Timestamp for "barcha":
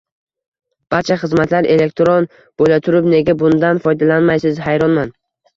0.93-1.17